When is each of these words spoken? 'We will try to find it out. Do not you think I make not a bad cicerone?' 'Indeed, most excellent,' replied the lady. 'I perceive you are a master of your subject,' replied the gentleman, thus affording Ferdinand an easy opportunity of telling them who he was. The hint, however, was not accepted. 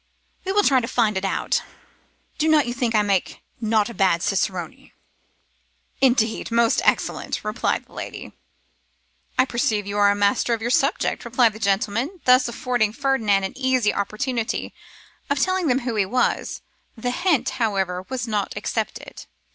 'We 0.45 0.53
will 0.53 0.63
try 0.63 0.79
to 0.81 0.87
find 0.87 1.15
it 1.15 1.23
out. 1.23 1.61
Do 2.39 2.47
not 2.49 2.65
you 2.65 2.73
think 2.73 2.95
I 2.95 3.03
make 3.03 3.43
not 3.59 3.87
a 3.87 3.93
bad 3.93 4.23
cicerone?' 4.23 4.89
'Indeed, 6.01 6.49
most 6.49 6.81
excellent,' 6.83 7.43
replied 7.43 7.85
the 7.85 7.93
lady. 7.93 8.31
'I 9.37 9.45
perceive 9.45 9.85
you 9.85 9.99
are 9.99 10.09
a 10.09 10.15
master 10.15 10.55
of 10.55 10.59
your 10.63 10.71
subject,' 10.71 11.23
replied 11.23 11.53
the 11.53 11.59
gentleman, 11.59 12.19
thus 12.25 12.47
affording 12.47 12.93
Ferdinand 12.93 13.43
an 13.43 13.55
easy 13.55 13.93
opportunity 13.93 14.73
of 15.29 15.37
telling 15.37 15.67
them 15.67 15.81
who 15.81 15.93
he 15.93 16.05
was. 16.07 16.63
The 16.97 17.11
hint, 17.11 17.49
however, 17.61 18.03
was 18.09 18.27
not 18.27 18.57
accepted. 18.57 19.27